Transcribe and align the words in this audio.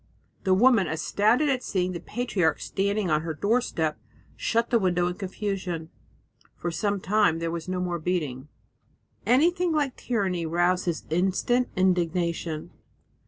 The 0.45 0.55
woman, 0.55 0.87
astounded 0.87 1.47
at 1.47 1.61
seeing 1.61 1.91
the 1.91 1.99
patriarch 1.99 2.59
standing 2.59 3.11
on 3.11 3.21
her 3.21 3.35
doorstep, 3.35 3.99
shut 4.35 4.71
the 4.71 4.79
window 4.79 5.05
in 5.05 5.13
confusion. 5.13 5.91
For 6.55 6.71
some 6.71 6.99
time 6.99 7.37
there 7.37 7.51
was 7.51 7.69
no 7.69 7.79
more 7.79 7.99
beating. 7.99 8.47
Anything 9.27 9.71
like 9.71 9.95
tyranny 9.95 10.47
roused 10.47 10.85
his 10.85 11.05
instant 11.11 11.69
indignation. 11.75 12.71